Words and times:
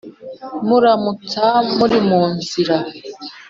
Muramutsa 0.67 1.45
muri 1.77 1.97
mu 2.07 2.21
nzira 2.35 2.77